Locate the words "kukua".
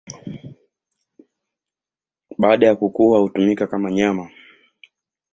2.75-3.19